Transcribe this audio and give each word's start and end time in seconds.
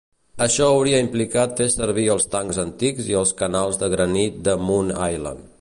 Això 0.43 0.69
hauria 0.69 1.01
implicat 1.05 1.61
fer 1.63 1.67
servir 1.75 2.07
els 2.15 2.27
tancs 2.37 2.61
antics 2.65 3.13
i 3.13 3.21
els 3.23 3.37
canals 3.45 3.81
de 3.85 3.93
granit 3.97 4.45
de 4.49 4.61
Moon 4.67 4.95
Island. 5.09 5.49